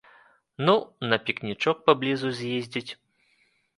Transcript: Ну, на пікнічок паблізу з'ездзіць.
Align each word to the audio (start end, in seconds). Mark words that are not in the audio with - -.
Ну, 0.65 0.73
на 1.11 1.19
пікнічок 1.27 1.85
паблізу 1.91 2.33
з'ездзіць. 2.41 2.91